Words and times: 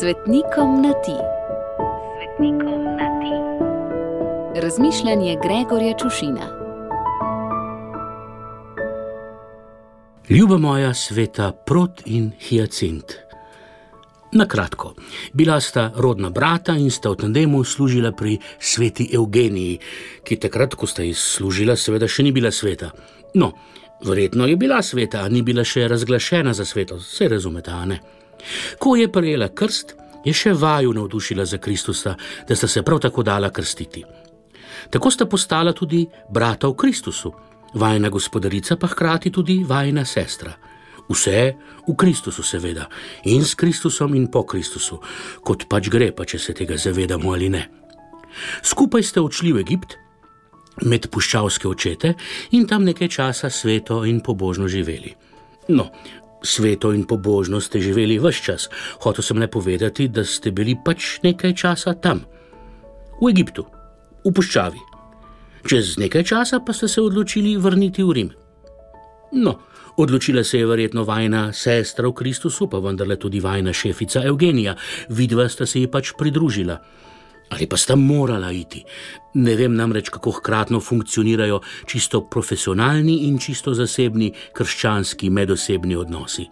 Svetnikom 0.00 0.82
na 0.82 0.92
ti. 0.92 1.16
Svetnikom 2.16 2.84
na 2.84 3.08
ti. 3.20 3.34
Razmišljanje 4.60 5.36
Gregorja 5.42 5.94
Čušina. 5.98 6.46
Ljuba 10.28 10.58
moja 10.58 10.94
sveta 10.94 11.52
prot 11.66 12.02
in 12.04 12.30
hiacint. 12.48 13.04
Na 14.32 14.48
kratko, 14.48 14.94
bila 15.32 15.60
sta 15.60 15.92
rodna 15.96 16.30
brata 16.30 16.72
in 16.72 16.90
sta 16.90 17.10
v 17.10 17.16
tandemu 17.16 17.64
služila 17.64 18.12
pri 18.12 18.38
sveti 18.58 19.10
Evgeniji, 19.14 19.78
ki 20.24 20.36
takrat, 20.36 20.74
ko 20.74 20.86
sta 20.86 21.02
jih 21.02 21.16
služila, 21.18 21.76
seveda 21.76 22.08
še 22.08 22.22
ni 22.22 22.32
bila 22.32 22.50
sveta. 22.50 22.90
No, 23.34 23.52
verjetno 24.04 24.46
je 24.46 24.56
bila 24.56 24.82
sveta, 24.82 25.24
a 25.24 25.28
ni 25.28 25.42
bila 25.42 25.64
še 25.64 25.88
razglašena 25.88 26.52
za 26.52 26.64
sveto, 26.64 27.00
se 27.00 27.28
razumete, 27.28 27.70
a 27.70 27.84
ne? 27.86 28.00
Ko 28.78 28.96
je 28.96 29.08
prejela 29.12 29.48
krst, 29.48 29.94
je 30.24 30.34
še 30.34 30.52
vaju 30.52 30.92
navdušila 30.92 31.44
za 31.44 31.58
Kristusa, 31.58 32.14
da 32.48 32.56
sta 32.56 32.68
se 32.68 32.82
prav 32.82 33.00
tako 33.00 33.22
dala 33.22 33.50
krstiti. 33.50 34.04
Tako 34.90 35.10
sta 35.10 35.26
postala 35.26 35.72
tudi 35.72 36.06
brata 36.30 36.68
v 36.68 36.74
Kristusu, 36.74 37.32
vajna 37.74 38.08
gospodarica 38.08 38.76
pa 38.76 38.86
hkrati 38.86 39.30
tudi 39.30 39.62
vajna 39.66 40.04
sestra. 40.04 40.54
Vse 41.08 41.54
v 41.86 41.94
Kristusu, 41.94 42.42
seveda, 42.42 42.88
in 43.30 43.44
s 43.44 43.54
Kristusom 43.54 44.14
in 44.14 44.26
po 44.26 44.42
Kristusu, 44.42 44.98
kot 45.46 45.68
pač 45.70 45.90
gre, 45.90 46.10
pa 46.10 46.26
če 46.26 46.38
se 46.38 46.54
tega 46.54 46.76
zavedamo 46.76 47.30
ali 47.32 47.48
ne. 47.48 47.62
Skupaj 48.62 49.02
ste 49.06 49.22
odšli 49.22 49.52
v 49.54 49.62
Egipt, 49.62 49.94
med 50.84 51.06
puščavske 51.08 51.68
očete 51.68 52.12
in 52.58 52.66
tam 52.68 52.84
nekaj 52.84 53.08
časa 53.08 53.50
sveto 53.50 54.02
in 54.04 54.20
pobožno 54.20 54.68
živeli. 54.68 55.14
No, 55.72 55.88
sveto 56.42 56.92
in 56.92 57.04
pobožno 57.04 57.60
ste 57.60 57.80
živeli 57.80 58.18
vse 58.18 58.42
čas, 58.42 58.68
hotel 59.02 59.22
sem 59.22 59.38
le 59.38 59.48
povedati, 59.48 60.08
da 60.08 60.24
ste 60.24 60.50
bili 60.50 60.76
pač 60.84 61.18
nekaj 61.22 61.54
časa 61.54 61.94
tam, 61.94 62.24
v 63.20 63.30
Egiptu, 63.30 63.66
v 64.24 64.32
puščavi. 64.32 64.82
Čez 65.66 65.96
nekaj 65.98 66.24
časa 66.24 66.60
pa 66.60 66.72
ste 66.72 66.88
se 66.88 67.02
odločili 67.02 67.56
vrniti 67.56 68.02
v 68.02 68.12
Rim. 68.12 68.30
No, 69.32 69.58
odločila 69.96 70.44
se 70.44 70.58
je 70.58 70.66
verjetno 70.66 71.02
vajna 71.04 71.52
sestra 71.52 72.08
v 72.08 72.14
Kristusu, 72.14 72.68
pa 72.70 72.78
vendarle 72.78 73.16
tudi 73.18 73.40
vajna 73.40 73.72
šefica 73.72 74.22
Evgenija, 74.22 74.76
vidva 75.08 75.48
sta 75.48 75.66
se 75.66 75.80
ji 75.80 75.90
pač 75.90 76.12
pridružila. 76.18 76.78
Ali 77.50 77.66
pa 77.66 77.76
sta 77.76 77.96
morala 77.96 78.50
iti. 78.52 78.82
Ne 79.34 79.54
vem 79.56 79.74
namreč, 79.74 80.10
kako 80.10 80.30
hkratno 80.40 80.80
funkcionirajo 80.80 81.60
čisto 81.86 82.24
profesionalni 82.26 83.26
in 83.28 83.38
čisto 83.38 83.74
zasebni 83.74 84.32
krščanski 84.52 85.30
medosebni 85.30 85.96
odnosi. 85.96 86.46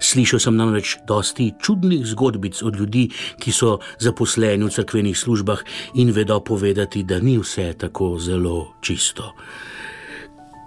Slišal 0.00 0.40
sem 0.40 0.56
namreč 0.56 0.96
dosti 1.08 1.54
čudnih 1.60 2.04
zgodbic 2.06 2.62
od 2.62 2.76
ljudi, 2.76 3.08
ki 3.40 3.52
so 3.52 3.78
zaposleni 3.98 4.68
v 4.68 4.74
crkvenih 4.76 5.16
službah 5.18 5.64
in 5.94 6.12
vedo 6.12 6.40
povedati, 6.40 7.02
da 7.02 7.20
ni 7.20 7.38
vse 7.38 7.72
tako 7.78 8.16
zelo 8.18 8.76
čisto. 8.80 9.32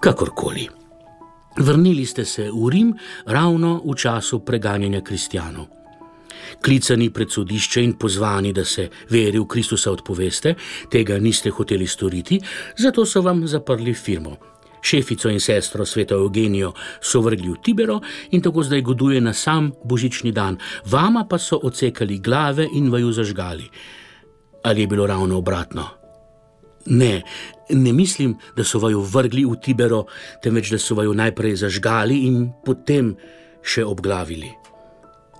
Kakorkoli. 0.01 0.67
Vrnili 1.57 2.05
ste 2.05 2.25
se 2.25 2.49
v 2.49 2.69
Rim 2.69 2.97
ravno 3.25 3.81
v 3.85 3.93
času 3.95 4.41
preganjanja 4.41 5.01
kristijanov 5.01 5.82
klicani 6.61 7.09
pred 7.09 7.31
sodišče 7.31 7.83
in 7.83 7.93
pozvani, 7.93 8.53
da 8.53 8.65
se 8.65 8.89
veri 9.09 9.39
v 9.39 9.47
Kristusa 9.47 9.91
odpoveste, 9.91 10.55
tega 10.91 11.19
niste 11.19 11.49
hoteli 11.49 11.87
storiti, 11.87 12.39
zato 12.77 13.05
so 13.05 13.21
vam 13.21 13.47
zaprli 13.47 13.93
firmo. 13.93 14.37
Šefico 14.83 15.29
in 15.29 15.39
sestro 15.39 15.85
sveto 15.85 16.15
Eugenijo 16.15 16.73
so 17.01 17.21
vrgli 17.21 17.49
v 17.49 17.61
Tibero 17.63 18.01
in 18.31 18.41
tako 18.41 18.63
zdaj 18.63 18.81
goduje 18.81 19.21
na 19.21 19.33
sam 19.33 19.71
božični 19.83 20.31
dan, 20.31 20.57
vama 20.85 21.25
pa 21.29 21.37
so 21.37 21.59
odsekali 21.63 22.19
glave 22.19 22.67
in 22.73 22.91
vaju 22.91 23.11
zažgali. 23.11 23.69
Ali 24.63 24.81
je 24.81 24.87
bilo 24.87 25.07
ravno 25.07 25.37
obratno? 25.37 25.87
Ne, 26.85 27.21
ne 27.69 27.93
mislim, 27.93 28.35
da 28.55 28.63
so 28.63 28.79
vaju 28.79 29.01
vrgli 29.01 29.45
v 29.45 29.55
Tibero, 29.55 30.03
temveč 30.43 30.71
da 30.71 30.77
so 30.77 30.95
vaju 30.95 31.13
najprej 31.13 31.55
zažgali 31.55 32.25
in 32.27 32.51
potem 32.65 33.15
še 33.63 33.85
obglavili. 33.85 34.51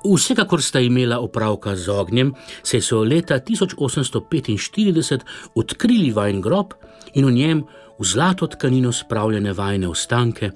Vsekakor 0.04 0.62
sta 0.62 0.80
imela 0.80 1.20
opravka 1.20 1.76
z 1.76 1.90
ognjem, 1.90 2.34
se 2.64 2.82
so 2.82 3.04
leta 3.04 3.40
1845 3.40 5.20
odkrili 5.56 6.12
vajen 6.12 6.42
grob 6.42 6.74
in 7.14 7.26
v 7.26 7.32
njem 7.32 7.64
v 8.00 8.06
zlato 8.06 8.48
tkanino 8.48 8.92
spravljene 8.92 9.54
vajne 9.54 9.88
ostanke 9.88 10.52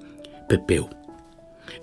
pepel. 0.48 0.84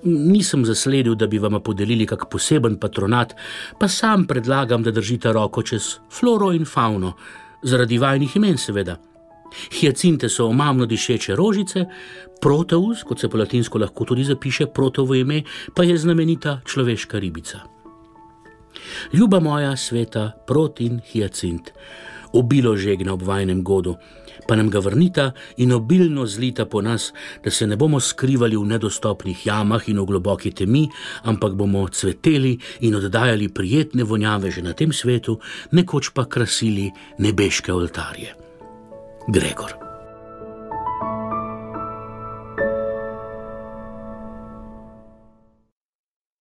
Nisem 0.03 0.65
zasledil, 0.65 1.15
da 1.15 1.27
bi 1.27 1.39
vam 1.39 1.61
podelili 1.63 2.05
kak 2.05 2.29
poseben 2.29 2.77
patronat, 2.79 3.35
pa 3.79 3.87
sam 3.87 4.25
predlagam, 4.27 4.83
da 4.83 4.91
držite 4.91 5.33
roko 5.33 5.63
čez 5.63 5.97
floro 6.11 6.51
in 6.53 6.65
fauno, 6.65 7.13
zaradi 7.63 7.97
vajnih 7.97 8.35
imen, 8.35 8.57
seveda. 8.57 8.97
Hiacinte 9.79 10.29
so 10.29 10.47
omamno 10.47 10.85
dišeče 10.85 11.35
rožice, 11.35 11.85
proteus, 12.41 13.03
kot 13.03 13.19
se 13.19 13.29
po 13.29 13.37
latinsko 13.37 13.79
lahko 13.79 14.05
tudi 14.05 14.23
zapiše, 14.23 14.67
protovo 14.73 15.15
ime, 15.15 15.43
pa 15.73 15.83
je 15.83 15.97
znamenita 15.97 16.59
človeška 16.65 17.19
ribica. 17.19 17.59
Ljuba 19.13 19.39
moja 19.39 19.75
sveta, 19.77 20.31
proti 20.47 20.85
in 20.85 20.99
hiacint, 21.11 21.71
obilo 22.33 22.75
žegna 22.77 23.13
ob 23.13 23.23
vajnem 23.23 23.63
godu, 23.63 23.95
pa 24.47 24.55
nam 24.55 24.69
ga 24.69 24.79
vrnita 24.79 25.31
in 25.57 25.73
obilno 25.73 26.25
zlita 26.25 26.65
po 26.65 26.81
nas, 26.81 27.13
da 27.43 27.51
se 27.51 27.67
ne 27.67 27.75
bomo 27.75 27.99
skrivali 27.99 28.57
v 28.57 28.65
nedostopnih 28.75 29.45
jamah 29.45 29.89
in 29.89 29.99
v 29.99 30.05
globoki 30.05 30.51
temi, 30.51 30.85
ampak 31.23 31.53
bomo 31.53 31.87
cveteli 31.89 32.57
in 32.81 32.95
oddajali 32.95 33.49
prijetne 33.49 34.03
vonjave 34.03 34.51
že 34.51 34.61
na 34.61 34.73
tem 34.73 34.93
svetu, 34.93 35.39
nekoč 35.71 36.13
pa 36.13 36.25
krasili 36.25 36.91
nebeške 37.17 37.73
oltarje. 37.73 38.44
Gregor. 39.27 39.84